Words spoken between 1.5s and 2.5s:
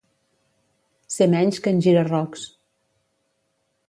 que en Gira-rocs.